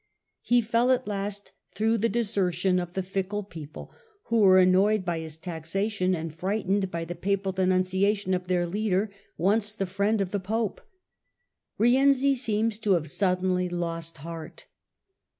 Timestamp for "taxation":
5.37-6.15